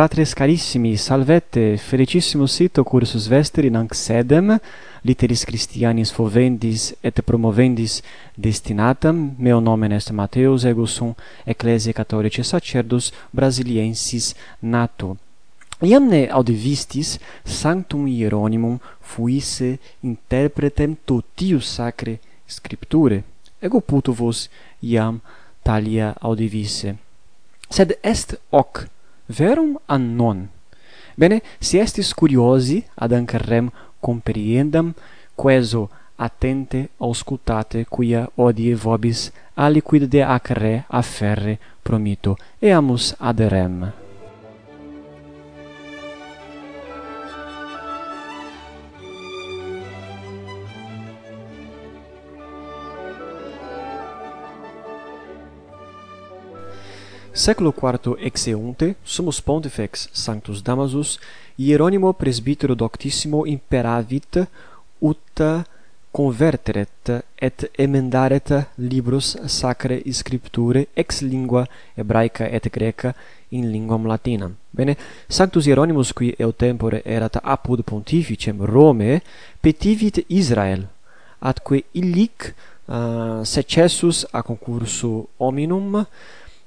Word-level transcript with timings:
fratres 0.00 0.32
carissimi, 0.32 0.96
salvete, 0.96 1.76
felicissimus 1.76 2.54
sito 2.56 2.80
cursus 2.88 3.26
vesteri 3.28 3.68
nanc 3.68 3.92
sedem, 3.92 4.54
literis 5.04 5.42
Christianis 5.44 6.08
fovendis 6.16 6.94
et 7.04 7.18
promovendis 7.20 7.98
destinatam, 8.32 9.18
meo 9.36 9.58
nomen 9.60 9.92
est 9.92 10.08
Mateus 10.16 10.64
ego 10.64 10.86
sum 10.88 11.10
ecclesiae 11.44 11.92
catholicae 11.92 12.40
sacerdus 12.40 13.10
brasiliensis 13.36 14.30
nato. 14.62 15.18
Iamne 15.84 16.22
audivistis 16.32 17.18
sanctum 17.44 18.06
Hieronymum 18.08 18.78
fuisse 19.02 19.74
interpretem 20.00 20.94
totius 21.04 21.74
sacre 21.74 22.16
scripture, 22.48 23.20
ego 23.60 23.82
puto 23.84 24.16
vos 24.16 24.46
iam 24.80 25.20
talia 25.62 26.14
audivisse. 26.22 26.96
Sed 27.68 27.98
est 28.00 28.38
hoc 28.48 28.86
verum 29.30 29.78
an 29.86 30.14
non. 30.16 30.48
Bene 31.14 31.42
si 31.58 31.78
estis 31.78 32.12
curiosi 32.14 32.82
ad 32.94 33.12
anc 33.12 33.34
rem 33.34 33.70
compriendam 34.00 34.92
queso 35.34 35.88
attente 36.16 36.90
auscultate 36.98 37.86
quia 37.88 38.28
odie 38.34 38.74
vobis 38.74 39.30
aliquid 39.54 40.04
de 40.04 40.22
acre 40.22 40.84
afferre 40.88 41.58
promito. 41.82 42.36
Eamus 42.58 43.14
ad 43.18 43.40
rem. 43.40 43.92
Seculo 57.40 57.72
IV 57.72 58.18
exeunte, 58.18 58.96
sumus 59.02 59.40
pontifex 59.40 60.10
Sanctus 60.12 60.60
Damasus, 60.60 61.18
Hieronimo 61.56 62.12
presbytero 62.12 62.74
doctissimo 62.74 63.46
imperavit 63.46 64.46
ut 64.98 65.42
converteret 66.12 67.24
et 67.40 67.70
emendaret 67.78 68.52
libros 68.76 69.38
sacrae 69.46 70.02
scripture 70.12 70.86
ex 70.94 71.22
lingua 71.22 71.66
hebraica 71.96 72.44
et 72.44 72.68
greca 72.70 73.14
in 73.48 73.72
linguam 73.72 74.04
latinam. 74.04 74.54
Bene, 74.70 74.98
Sanctus 75.26 75.64
Hieronymus 75.64 76.12
qui 76.12 76.34
eo 76.38 76.52
tempore 76.52 77.00
erat 77.06 77.40
apud 77.42 77.80
pontificem 77.84 78.60
Rome, 78.60 79.22
petivit 79.62 80.26
Israel 80.28 80.84
atque 81.40 81.86
illic 81.92 82.52
uh, 82.84 83.40
secessus 83.44 84.26
a 84.30 84.42
concursu 84.42 85.24
hominum 85.38 86.04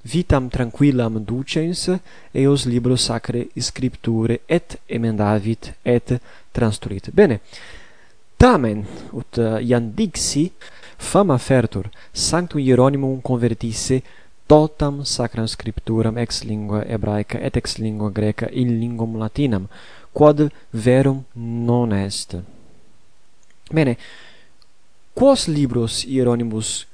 vitam 0.03 0.49
tranquillam 0.49 1.23
ducens 1.23 1.89
eos 2.33 2.65
libro 2.65 2.95
sacre 2.95 3.47
scripture 3.57 4.39
et 4.47 4.77
emendavit 4.87 5.73
et 5.85 6.19
transtulit. 6.51 7.09
Bene. 7.13 7.39
Tamen 8.37 8.83
ut 9.13 9.37
uh, 9.37 9.61
iam 9.63 9.93
dixi 9.95 10.51
fama 10.97 11.37
fertur 11.37 11.89
sanctum 12.13 12.59
Hieronymum 12.59 13.21
convertisse 13.21 14.01
totam 14.47 15.05
sacram 15.05 15.47
scripturam 15.47 16.17
ex 16.17 16.43
lingua 16.43 16.83
hebraica 16.83 17.39
et 17.39 17.55
ex 17.55 17.77
lingua 17.77 18.09
greca 18.11 18.49
in 18.51 18.79
linguam 18.79 19.15
latinam 19.17 19.67
quod 20.13 20.51
verum 20.73 21.23
non 21.35 21.93
est. 21.93 22.35
Bene, 23.71 23.97
quos 25.13 25.47
libros 25.47 26.03
Hieronymus 26.03 26.85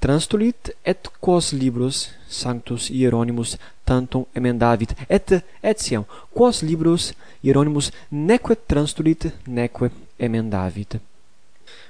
transtulit 0.00 0.72
et 0.84 1.08
quos 1.20 1.52
libros 1.52 2.10
sanctus 2.28 2.88
Hieronymus 2.90 3.58
tantum 3.84 4.24
emendavit 4.34 4.94
et 5.08 5.42
etiam 5.62 6.04
quos 6.34 6.62
libros 6.62 7.12
Hieronymus 7.42 7.92
neque 8.10 8.56
transtulit 8.66 9.30
neque 9.46 9.90
emendavit 10.18 11.00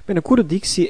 Bene, 0.07 0.21
cur 0.21 0.41
dixi 0.43 0.87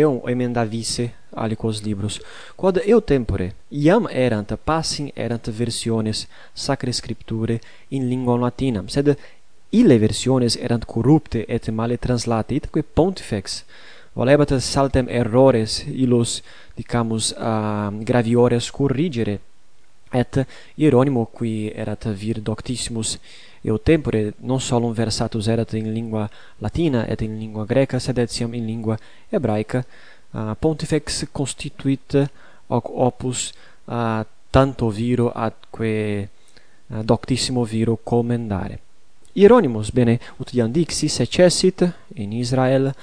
eum 0.00 0.22
emendavisse 0.26 1.10
aliquos 1.36 1.82
libros, 1.84 2.20
quod 2.56 2.80
eu 2.86 3.00
tempore 3.00 3.52
iam 3.70 4.08
erant 4.08 4.54
passim 4.64 5.10
erant 5.14 5.50
versiones 5.60 6.26
sacre 6.54 6.92
scripturae 6.92 7.60
in 7.90 8.08
lingua 8.08 8.38
latinam, 8.40 8.88
sed 8.88 9.12
ille 9.70 9.98
versiones 9.98 10.56
erant 10.56 10.86
corrupte 10.86 11.44
et 11.48 11.68
male 11.70 11.98
translate, 11.98 12.56
itque 12.56 12.82
pontifex 12.82 13.62
volebat 14.14 14.52
saltem 14.60 15.06
errores 15.08 15.84
illos 15.86 16.42
dicamus 16.76 17.32
uh, 17.32 17.90
graviores 18.04 18.70
corrigere 18.70 19.40
et 20.12 20.46
Hieronymo 20.76 21.26
qui 21.26 21.72
erat 21.74 22.06
vir 22.14 22.40
doctissimus 22.40 23.18
eo 23.64 23.78
tempore 23.78 24.34
non 24.38 24.60
solum 24.60 24.92
versatus 24.94 25.48
erat 25.48 25.72
in 25.74 25.92
lingua 25.92 26.28
latina 26.60 27.06
et 27.08 27.22
in 27.22 27.38
lingua 27.38 27.64
greca 27.66 27.98
sed 27.98 28.18
etiam 28.18 28.54
in 28.54 28.66
lingua 28.66 28.96
hebraica 29.30 29.82
uh, 30.32 30.54
pontifex 30.60 31.26
constituit 31.32 32.14
hoc 32.68 32.90
opus 32.90 33.52
uh, 33.86 34.22
tanto 34.50 34.88
viro 34.90 35.32
atque 35.34 36.28
uh, 36.86 37.02
doctissimo 37.02 37.64
viro 37.64 37.98
commendare 38.04 38.78
Hieronymus 39.34 39.90
bene 39.90 40.20
ut 40.38 40.54
iam 40.54 40.70
dixi 40.70 41.08
secessit 41.08 41.82
in 42.14 42.32
Israel 42.32 42.94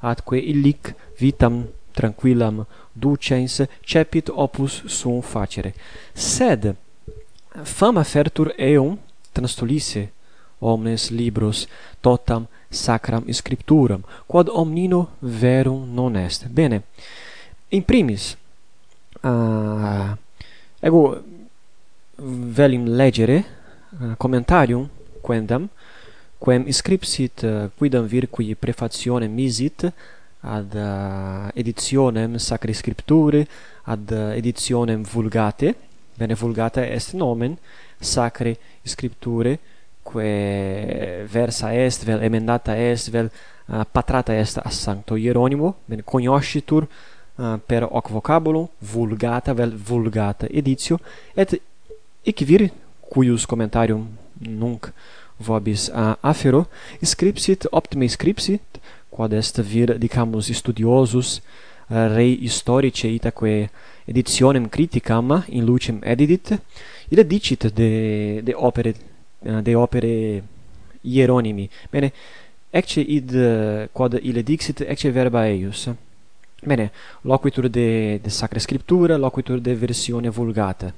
atque 0.00 0.38
illic 0.38 0.94
vitam 1.18 1.66
tranquillam 1.94 2.64
ducens 2.94 3.62
cepit 3.82 4.28
opus 4.28 4.82
sum 4.86 5.22
facere. 5.22 5.74
Sed 6.14 6.74
fama 7.64 8.04
fertur 8.04 8.52
eum 8.58 8.98
transtulisse 9.32 10.08
omnes 10.60 11.10
libros 11.10 11.66
totam 12.00 12.46
sacram 12.70 13.24
scripturam, 13.32 14.02
quod 14.26 14.48
omnino 14.48 15.08
verum 15.20 15.94
non 15.94 16.16
est. 16.16 16.46
Bene. 16.48 16.82
In 17.70 17.82
primis 17.82 18.36
uh, 19.22 20.14
ego 20.80 21.22
velim 22.18 22.86
legere 22.86 23.44
uh, 24.00 24.14
commentarium 24.16 24.88
quendam 25.22 25.68
quem 26.38 26.72
scripsit 26.72 27.44
eh, 27.44 27.68
quidam 27.78 28.06
vir 28.06 28.28
qui 28.30 28.54
prefationem 28.54 29.30
misit 29.30 29.88
ad 30.40 30.74
eh, 30.74 31.60
editionem 31.60 32.38
sacri 32.38 32.74
scripturae 32.74 33.46
ad 33.84 34.10
eh, 34.12 34.38
editionem 34.38 35.04
vulgate. 35.04 35.74
Bene 36.18 36.34
vulgata 36.34 36.82
est 36.82 37.14
nomen 37.14 37.56
sacre 38.00 38.56
scripturae 38.84 39.58
quae 40.08 41.26
versa 41.26 41.74
est 41.74 42.04
vel 42.04 42.22
emendata 42.22 42.74
est 42.76 43.10
vel 43.10 43.28
uh, 43.68 43.84
patrata 43.92 44.32
est 44.32 44.58
a 44.58 44.70
sancto 44.70 45.16
Hieronimo. 45.16 45.74
Bene 45.86 46.02
cognoscitur 46.02 46.86
uh, 46.86 47.58
per 47.66 47.84
hoc 47.84 48.10
vocabulum 48.10 48.68
vulgata 48.80 49.54
vel 49.54 49.76
vulgata 49.76 50.46
editio 50.50 50.98
et 51.36 51.60
ic 52.24 52.44
vir 52.44 52.70
cuius 53.10 53.46
commentarium 53.46 54.08
nunc 54.40 54.90
vobis 55.38 55.90
a 55.94 56.16
afero 56.22 56.66
scripsit 57.02 57.66
optime 57.72 58.08
scripsit 58.08 58.80
quod 59.10 59.32
est 59.32 59.58
vir 59.60 59.98
dicamus 59.98 60.52
studiosus 60.52 61.40
rei 61.88 62.38
historice 62.42 63.08
itaque 63.08 63.70
editionem 64.06 64.68
criticam 64.68 65.44
in 65.48 65.64
lucem 65.64 66.00
edidit 66.02 66.58
ille 67.10 67.24
dicit 67.24 67.70
de 67.74 68.42
de 68.42 68.54
opere 68.54 68.94
de 69.62 69.76
opere 69.76 70.42
hieronymi 71.02 71.70
bene 71.92 72.12
ecce 72.70 73.00
id 73.00 73.32
quod 73.92 74.18
ille 74.22 74.42
dixit 74.42 74.80
ecce 74.80 75.10
verba 75.10 75.46
eius. 75.46 75.88
Bene 76.66 76.90
loquitur 77.24 77.68
de 77.68 78.18
de 78.22 78.30
sacra 78.30 78.60
scriptura 78.60 79.16
loquitur 79.16 79.60
de 79.60 79.74
versione 79.74 80.28
vulgata. 80.28 80.92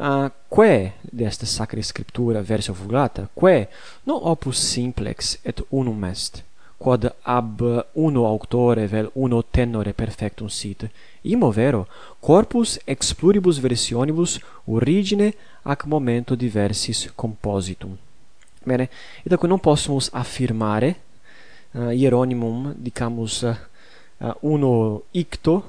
Ah, 0.00 0.26
uh, 0.26 0.30
quae 0.46 0.92
desta 1.00 1.44
sacra 1.44 1.82
scriptura 1.82 2.40
verso 2.40 2.72
vulgata 2.72 3.28
quae 3.34 3.68
non 4.04 4.20
opus 4.22 4.56
simplex 4.56 5.38
et 5.42 5.60
unum 5.70 6.04
est 6.04 6.44
quod 6.76 7.12
ab 7.22 7.86
uno 7.94 8.24
auctore 8.24 8.86
vel 8.86 9.10
uno 9.14 9.42
tenore 9.42 9.92
perfectum 9.92 10.46
sit. 10.46 10.88
Imo 11.22 11.50
vero 11.50 11.88
corpus 12.20 12.78
ex 12.84 13.12
pluribus 13.12 13.58
versionibus 13.58 14.38
origine 14.66 15.34
ac 15.62 15.84
momento 15.84 16.36
diversis 16.36 17.10
compositum. 17.16 17.96
Bene 18.62 18.88
et 19.24 19.32
ecco 19.32 19.48
non 19.48 19.58
possumus 19.58 20.10
affirmare 20.12 20.96
ah, 21.72 21.88
uh, 21.88 21.90
hieronymum 21.90 22.72
dicamus 22.76 23.42
uh, 23.42 24.34
uno 24.40 25.02
icto 25.10 25.64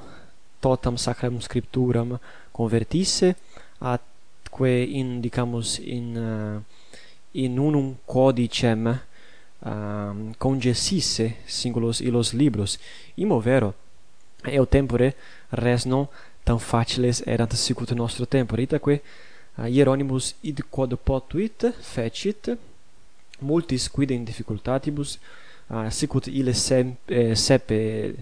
totam 0.59 0.95
sacram 0.97 1.39
scripturam 1.39 2.19
convertisse 2.51 3.35
ad 3.79 4.08
quae 4.49 4.83
in 4.83 5.21
dicamus 5.21 5.77
in 5.79 6.17
uh, 6.17 6.61
in 7.31 7.57
unum 7.59 7.95
codicem 8.05 8.99
um, 9.65 10.33
congesisse 10.37 11.35
singulos 11.45 12.01
illos 12.01 12.33
libros. 12.33 12.79
Imo 13.15 13.39
vero 13.39 13.73
eo 14.45 14.65
tempore 14.65 15.15
res 15.51 15.85
non 15.85 16.07
tam 16.43 16.59
faciles 16.59 17.21
erant 17.25 17.53
sicut 17.53 17.91
nostro 17.91 18.25
tempore. 18.25 18.63
Itaque 18.63 19.01
uh, 19.57 19.65
eh, 19.65 19.69
Hieronymus 19.69 20.35
id 20.41 20.63
quod 20.69 20.97
potuit 20.97 21.73
fecit 21.81 22.57
multis 23.41 23.87
quid 23.89 24.11
in 24.11 24.25
difficultatibus 24.25 25.19
uh, 25.69 25.89
sicut 25.89 26.27
ille 26.27 26.53
sem, 26.53 26.95
eh, 27.07 27.35
sepe 27.35 28.15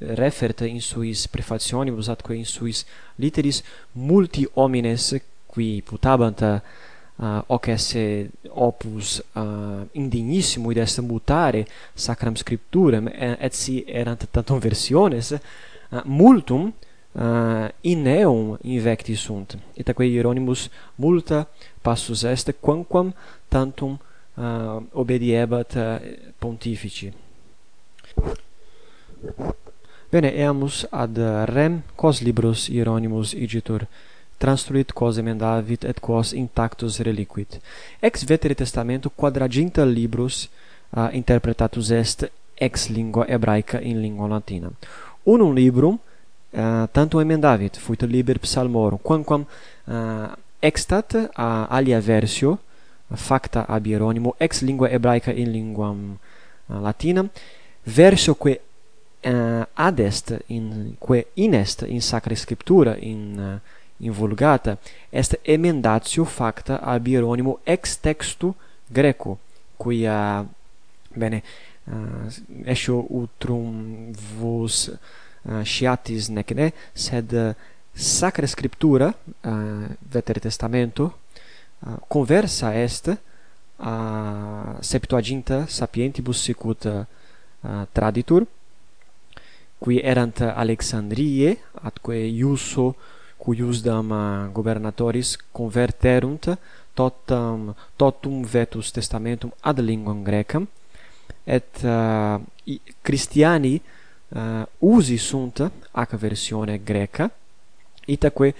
refert 0.00 0.60
in 0.62 0.80
suis 0.80 1.26
prefationibus 1.26 2.08
atque 2.08 2.34
in 2.34 2.44
suis 2.44 2.84
literis 3.18 3.62
multi 3.92 4.46
homines 4.54 5.14
qui 5.50 5.82
putabant 5.82 6.42
uh, 6.42 7.42
hoc 7.48 7.68
esse 7.68 8.30
opus 8.48 9.22
uh, 9.34 9.86
indignissimo 9.92 10.70
id 10.70 10.78
est 10.78 11.00
mutare 11.00 11.66
sacram 11.94 12.36
scripturam 12.36 13.08
et 13.08 13.54
si 13.54 13.84
erant 13.86 14.28
tantum 14.30 14.58
versiones 14.58 15.32
uh, 15.32 16.00
multum 16.04 16.72
uh, 17.12 17.68
in 17.80 18.06
eum 18.06 18.56
invecti 18.62 19.16
sunt. 19.16 19.58
Et 19.74 19.88
aquae 19.88 20.08
Hieronymus 20.08 20.68
multa 20.96 21.46
passus 21.82 22.24
est 22.24 22.52
quamquam 22.60 23.12
tantum 23.48 23.98
uh, 24.36 24.82
obediebat 24.92 25.76
uh, 25.76 25.98
pontifici. 26.38 27.12
Bene, 30.10 30.32
eamus 30.34 30.86
ad 30.90 31.18
rem 31.46 31.82
quos 31.94 32.20
libros 32.20 32.68
Hieronymus 32.68 33.34
igitur 33.34 33.86
transtruit 34.40 34.92
quos 34.96 35.18
emendavit 35.20 35.84
et 35.84 36.00
quos 36.00 36.32
intactus 36.32 36.98
reliquit. 37.04 37.60
Ex 38.00 38.24
vetere 38.24 38.54
testamento 38.56 39.10
quadraginta 39.10 39.84
libros 39.84 40.48
uh, 40.96 41.08
interpretatus 41.12 41.90
est 41.90 42.30
ex 42.56 42.88
lingua 42.88 43.26
hebraica 43.28 43.80
in 43.80 44.00
lingua 44.00 44.28
latina. 44.28 44.70
Unum 45.24 45.52
librum 45.54 45.98
uh, 46.52 46.88
tantum 46.92 47.20
emendavit, 47.20 47.76
fuit 47.76 48.02
liber 48.02 48.38
psalmorum, 48.38 48.98
quamquam 49.02 49.44
uh, 49.44 50.32
extat 50.60 51.14
uh, 51.14 51.66
alia 51.68 52.00
versio, 52.00 52.58
facta 53.12 53.66
ab 53.68 53.84
Hieronymo 53.84 54.34
ex 54.38 54.62
lingua 54.62 54.88
hebraica 54.88 55.32
in 55.32 55.52
linguam 55.52 56.16
uh, 56.16 56.80
latinam, 56.80 57.28
versioque 57.84 58.60
uh, 59.24 59.64
adest 59.74 60.32
in 60.48 60.96
que 60.96 61.26
inest 61.34 61.82
in 61.82 62.00
sacra 62.00 62.34
scriptura 62.36 62.96
in 62.96 63.38
uh, 63.38 63.79
in 64.00 64.12
Vulgata, 64.12 64.78
est 65.10 65.38
emendatio 65.42 66.24
facta 66.24 66.80
ab 66.80 67.06
Hieronymo 67.06 67.60
ex 67.64 67.98
textu 68.00 68.54
greco, 68.86 69.38
cuia 69.76 70.44
bene 71.14 71.42
eh, 71.84 71.92
uh, 71.92 72.28
escio 72.64 73.04
utrum 73.08 74.12
vos 74.38 74.86
uh, 74.86 74.96
eh, 75.50 75.64
sciatis 75.64 76.28
nec 76.28 76.52
ne 76.52 76.72
sed 76.92 77.32
uh, 77.32 77.54
sacra 77.92 78.46
scriptura 78.46 79.08
uh, 79.08 79.86
vetere 79.98 80.40
testamento 80.40 81.18
uh, 81.80 81.96
conversa 82.06 82.74
est 82.74 83.08
a 83.82 84.76
uh, 84.76 84.82
septuaginta 84.82 85.66
sapientibus 85.66 86.42
sicuta 86.42 87.06
uh, 87.60 87.86
traditur 87.92 88.46
qui 89.78 89.98
erant 90.04 90.40
Alexandrie 90.40 91.56
atque 91.80 92.14
iuso 92.14 92.94
cuiusdam 93.40 94.12
uh, 94.12 94.52
gubernatoris 94.52 95.36
converterunt 95.52 96.50
totam 96.94 97.70
um, 97.70 97.74
totum 97.96 98.44
vetus 98.44 98.92
testamentum 98.92 99.50
ad 99.62 99.80
linguam 99.80 100.22
grecam 100.24 100.66
et 101.46 101.84
uh, 101.84 102.38
Christiani 103.02 103.80
uh, 103.80 104.64
usi 104.78 105.16
sunt 105.18 105.62
ac 105.92 106.16
versione 106.16 106.78
greca 106.84 107.30
itaque 108.06 108.52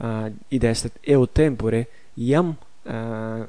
uh, 0.00 0.28
id 0.48 0.64
est 0.64 0.90
eo 1.02 1.26
tempore 1.26 1.86
iam 2.16 2.54
uh, 2.82 3.44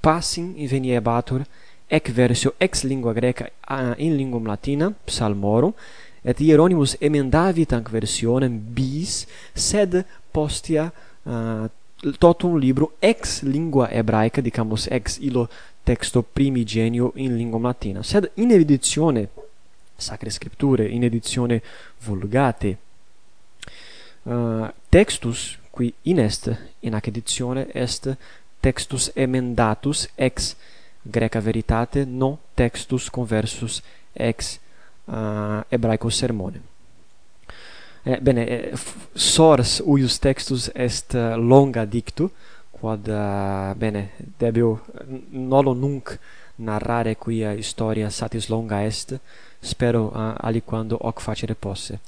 passim 0.00 0.54
inveniebatur 0.56 1.44
ec 1.88 2.10
versio 2.14 2.54
ex 2.58 2.84
lingua 2.84 3.12
greca 3.12 3.46
uh, 3.68 3.94
in 3.98 4.16
linguam 4.16 4.46
latina 4.46 4.92
psalmorum 5.06 5.74
et 6.22 6.40
Hieronymus 6.40 6.96
emendavit 7.00 7.72
hanc 7.72 7.88
versionem 7.90 8.58
bis 8.74 9.26
sed 9.54 10.04
postia 10.32 10.90
uh, 11.24 11.68
totum 12.18 12.56
libro 12.58 12.92
ex 13.00 13.42
lingua 13.42 13.88
hebraica 13.90 14.40
dicamus 14.40 14.86
ex 14.90 15.18
illo 15.20 15.48
texto 15.84 16.22
primigenio 16.22 17.12
in 17.16 17.36
lingua 17.36 17.60
latina 17.60 18.02
sed 18.02 18.30
in 18.34 18.50
edizione 18.52 19.28
sacre 19.96 20.30
scripture 20.30 20.88
in 20.88 21.04
edizione 21.04 21.62
vulgate 22.04 22.76
uh, 24.24 24.68
textus 24.88 25.58
qui 25.70 25.92
in 26.02 26.18
est 26.18 26.50
in 26.80 26.94
ac 26.94 27.06
editione 27.06 27.66
est 27.72 28.16
textus 28.60 29.10
emendatus 29.14 30.08
ex 30.16 30.54
Greca 31.02 31.40
veritate 31.40 32.04
non 32.04 32.36
textus 32.54 33.08
conversus 33.08 33.82
ex 34.12 34.58
Eh, 35.10 35.16
uh, 35.16 35.62
hebraicos 35.68 36.16
sermone. 36.16 36.60
Eh, 38.02 38.18
bene, 38.20 38.46
eh, 38.46 38.72
sors 39.12 39.82
uius 39.84 40.18
textus 40.18 40.70
est 40.74 41.14
uh, 41.14 41.36
longa 41.36 41.84
dictu, 41.84 42.30
quod, 42.70 43.08
uh, 43.08 43.74
bene, 43.76 44.10
debio 44.38 44.80
nolo 45.30 45.74
nunc 45.74 46.18
narrare 46.56 47.16
quia 47.16 47.52
historia 47.52 48.10
satis 48.10 48.48
longa 48.48 48.84
est, 48.84 49.18
spero 49.60 50.12
uh, 50.14 50.32
aliquando 50.36 50.96
hoc 51.00 51.20
facere 51.20 51.54
posse. 51.54 51.98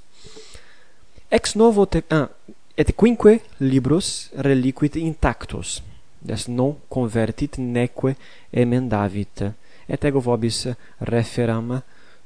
Ex 1.28 1.54
novo 1.54 1.86
te 1.86 2.04
ah, 2.08 2.28
et 2.76 2.94
quinque 2.94 3.40
libros 3.58 4.30
reliquit 4.36 4.96
intactus, 4.96 5.82
des 6.20 6.48
non 6.48 6.78
convertit 6.88 7.58
neque 7.58 8.14
emendavit, 8.50 9.50
et 9.88 10.04
ego 10.04 10.20
vobis 10.20 10.68
referam 11.00 11.82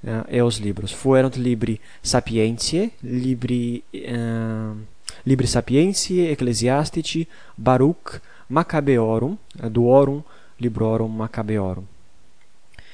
uh, 0.07 0.25
e 0.29 0.41
os 0.41 0.59
libros. 0.59 0.93
Fuerunt 0.93 1.37
libri 1.37 1.79
Sapientiae, 2.01 2.93
libri 3.01 3.83
uh, 3.93 4.77
libri 5.25 5.47
Sapientiae, 5.47 6.31
Ecclesiastici, 6.31 7.27
Baruch, 7.55 8.21
Maccabeorum, 8.47 9.37
eh, 9.63 9.71
duorum 9.71 10.23
librorum 10.57 11.15
Maccabeorum. 11.15 11.85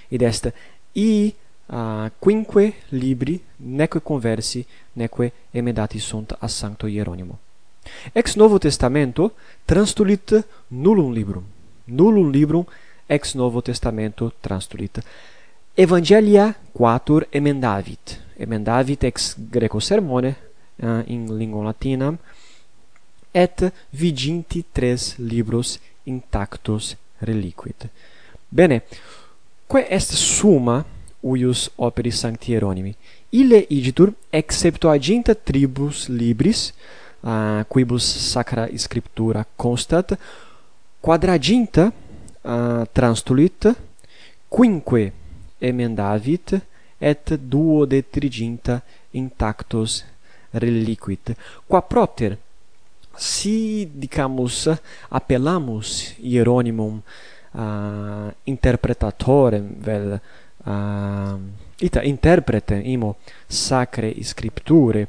Id 0.08 0.22
est 0.22 0.52
i 0.92 1.34
uh, 1.66 2.10
quinque 2.18 2.74
libri 2.88 3.40
neque 3.56 4.02
conversi 4.02 4.66
neque 4.92 5.32
emendati 5.50 5.98
sunt 5.98 6.36
a 6.38 6.48
Sancto 6.48 6.86
Hieronimo. 6.86 7.38
Ex 8.12 8.36
Novo 8.36 8.58
Testamento 8.58 9.34
transtulit 9.64 10.44
nullum 10.68 11.12
librum. 11.12 11.44
Nullum 11.84 12.30
librum 12.30 12.64
ex 13.06 13.34
Novo 13.34 13.60
Testamento 13.60 14.32
transtulit. 14.40 15.02
Evangelia 15.74 16.54
quatur 16.70 17.26
emendavit. 17.30 18.20
Emendavit 18.36 19.04
ex 19.04 19.34
greco 19.38 19.80
sermone 19.80 20.36
uh, 20.82 21.00
in 21.06 21.34
lingua 21.34 21.64
latinam 21.64 22.18
et 23.32 23.72
viginti 23.88 24.66
tres 24.70 25.16
libros 25.16 25.80
intactos 26.04 26.94
reliquit. 27.20 27.88
Bene, 28.50 28.82
quae 29.66 29.86
est 29.88 30.12
summa 30.12 30.84
uius 31.22 31.70
operis 31.76 32.18
sancti 32.18 32.52
Hieronimi? 32.52 32.94
Ille 33.30 33.64
igitur 33.70 34.12
ex 34.28 34.66
tribus 35.42 36.08
libris, 36.08 36.74
uh, 37.20 37.64
quibus 37.66 38.04
sacra 38.04 38.68
scriptura 38.76 39.46
constat, 39.56 40.18
quadraginta 41.00 41.90
uh, 42.42 42.84
transtulit, 42.92 43.74
quinque 44.50 45.12
emendavit 45.62 46.58
et 46.98 47.34
duo 47.34 47.84
de 47.86 48.02
triginta 48.10 48.82
intactos 49.10 50.04
reliquit. 50.50 51.34
Qua 51.66 51.82
propter 51.82 52.38
si 53.14 53.88
dicamus 53.92 54.68
appellamus 55.08 56.14
Hieronymum 56.18 57.02
uh, 57.52 58.32
interpretatorem 58.44 59.74
vel 59.78 60.20
uh, 60.64 61.40
ita 61.78 62.02
interprete 62.02 62.80
imo 62.84 63.16
sacre 63.46 64.14
scripture 64.22 65.08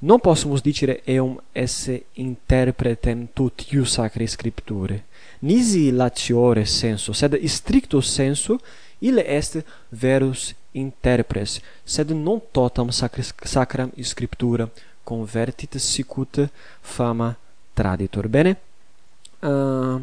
non 0.00 0.20
possumus 0.20 0.60
dicere 0.60 1.00
eum 1.04 1.40
esse 1.52 2.04
interpretem 2.12 3.28
tutius 3.32 3.92
sacre 3.92 4.26
scripture 4.26 5.04
nisi 5.40 5.90
latiore 5.90 6.64
senso 6.64 7.12
sed 7.12 7.42
stricto 7.46 8.00
senso 8.00 8.60
ille 9.04 9.22
est 9.26 9.60
verus 9.88 10.54
interpres, 10.72 11.60
sed 11.84 12.10
non 12.10 12.40
totam 12.52 12.90
sacram 12.90 13.90
scriptura 14.00 14.68
convertit 15.04 15.76
sicut 15.78 16.48
fama 16.80 17.36
traditor. 17.74 18.28
Bene? 18.28 18.56
Uh, 19.40 20.00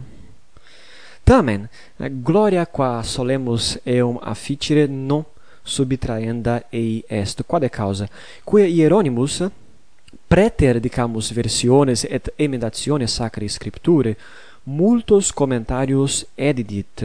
tamen, 1.23 1.67
gloria 1.97 2.65
qua 2.65 3.01
solemus 3.03 3.79
eum 3.83 4.19
afficire 4.21 4.85
non 4.87 5.25
subtraenda 5.63 6.63
ei 6.69 7.03
est. 7.07 7.43
Quod 7.45 7.67
causa? 7.69 8.07
Quia 8.43 8.65
Hieronymus 8.65 9.43
preter 10.27 10.79
dicamus 10.79 11.31
versiones 11.31 12.03
et 12.03 12.33
emendationes 12.37 13.13
sacrae 13.13 13.49
scripturae 13.49 14.15
multos 14.63 15.31
commentarios 15.33 16.25
edidit 16.35 17.03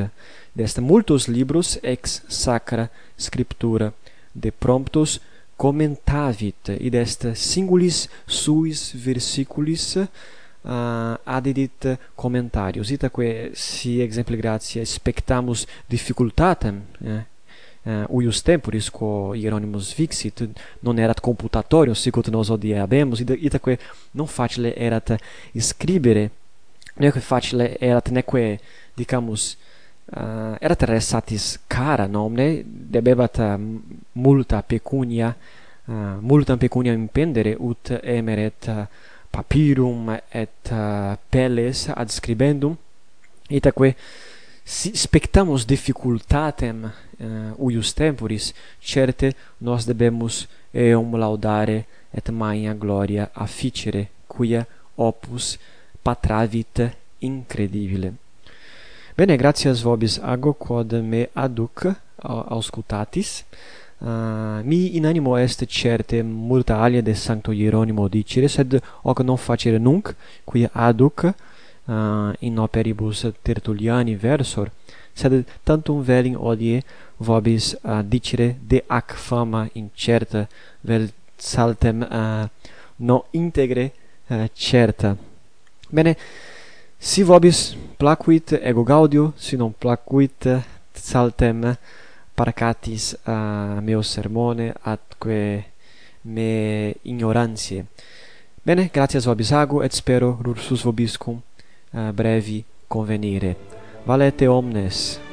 Dest 0.56 0.78
multos 0.78 1.26
libros 1.26 1.78
ex 1.82 2.22
sacra 2.28 2.90
scriptura 3.14 3.92
de 4.32 4.50
promptos 4.50 5.20
commentavit 5.54 6.68
id 6.80 6.94
est 6.94 7.34
singulis 7.34 8.08
suis 8.26 8.94
versiculis 8.94 9.98
ah, 10.64 11.20
uh, 11.20 11.36
adedit 11.36 11.98
commentarios 12.14 12.90
itaque 12.90 13.50
si 13.52 14.00
exempli 14.00 14.36
gratia 14.36 14.84
spectamus 14.84 15.66
difficultatem 15.86 16.80
eh, 17.04 17.20
uh, 17.84 18.16
uius 18.16 18.40
temporis 18.42 18.88
quo 18.88 19.34
Hieronymus 19.34 19.92
vixit 19.92 20.48
non 20.80 20.96
erat 20.96 21.20
computatorio 21.20 21.94
sic 21.94 22.16
ut 22.16 22.32
nos 22.32 22.48
hodie 22.48 22.80
habemus. 22.80 23.20
Itaque 23.20 23.78
non 24.12 24.26
facile 24.26 24.72
erat 24.74 25.20
scribere 25.60 26.30
neque 26.96 27.20
facile 27.20 27.76
erat 27.78 28.08
neque 28.08 28.58
dicamus 28.96 29.58
Eh, 30.06 30.20
uh, 30.20 30.54
erat 30.60 31.00
satis 31.00 31.58
cara 31.66 32.06
nomne 32.06 32.62
debebat 32.64 33.38
uh, 33.38 33.58
multa 34.12 34.62
pecunia 34.62 35.34
uh, 35.86 35.94
multa 36.20 36.56
pecunia 36.56 36.92
impendere 36.92 37.56
ut 37.58 37.90
emeret 38.02 38.68
uh, 38.68 38.86
papirum 39.30 40.16
et 40.30 40.70
uh, 40.70 41.16
pelles 41.28 41.88
ad 41.88 42.08
scribendum. 42.08 42.76
Itaque 43.48 43.96
si 44.62 44.94
spectamus 44.94 45.64
difficultatem 45.66 46.84
uh, 46.84 47.52
uius 47.58 47.92
temporis 47.92 48.54
certe 48.78 49.34
nos 49.58 49.86
debemus 49.86 50.46
eum 50.72 51.16
laudare 51.16 51.84
et 52.12 52.30
maia 52.30 52.74
gloria 52.74 53.30
afficere 53.34 54.06
quia 54.26 54.64
opus 54.94 55.58
patravit 56.02 56.94
incredibile. 57.18 58.25
Bene, 59.16 59.38
gratias 59.38 59.80
vobis 59.80 60.18
ago 60.20 60.52
quod 60.52 60.92
me 60.92 61.22
aduc 61.34 61.86
auscultatis. 62.20 63.44
Uh, 63.98 64.60
mi 64.62 64.94
in 64.98 65.06
animo 65.06 65.38
est 65.38 65.64
certe 65.66 66.22
multa 66.22 66.82
alia 66.82 67.00
de 67.00 67.14
Sancto 67.14 67.50
Hieronimo 67.50 68.08
dicere, 68.08 68.46
sed 68.46 68.78
hoc 69.04 69.20
non 69.20 69.38
facere 69.38 69.78
nunc, 69.78 70.14
qui 70.44 70.68
aduc 70.70 71.24
uh, 71.24 72.32
in 72.40 72.58
operibus 72.58 73.24
Tertulliani 73.42 74.16
versor, 74.16 74.70
sed 75.14 75.46
tantum 75.64 76.02
velim 76.02 76.36
odie 76.36 76.82
vobis 77.16 77.72
uh, 77.84 78.02
dicere 78.02 78.56
de 78.60 78.82
ac 78.86 79.14
fama 79.16 79.66
incerta 79.72 80.46
vel 80.82 81.08
saltem 81.38 82.02
uh, 82.02 82.44
no 82.96 83.24
integre 83.32 83.92
uh, 84.28 84.44
certa. 84.52 85.16
Bene, 85.88 86.16
si 86.98 87.22
vobis 87.22 87.76
placuit 87.98 88.52
ego 88.62 88.84
gaudio 88.84 89.32
si 89.36 89.56
non 89.56 89.72
placuit 89.72 90.48
saltem 90.92 91.76
paracatis 92.34 93.16
a 93.24 93.80
meo 93.80 94.02
sermone 94.02 94.72
atque 94.82 95.64
me 96.22 96.94
ignorantiae 97.02 97.86
bene 98.64 98.90
gratias 98.92 99.24
vobis 99.24 99.52
ago 99.52 99.82
et 99.82 99.92
spero 99.92 100.38
rursus 100.42 100.82
vobiscum 100.82 101.40
uh, 101.92 102.12
brevi 102.12 102.64
convenire. 102.88 103.56
Valete 104.04 104.46
omnes. 104.46 105.25